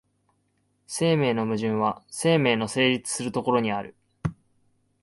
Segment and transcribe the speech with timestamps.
[0.87, 3.95] 生命の矛盾は生命の成立する所にある。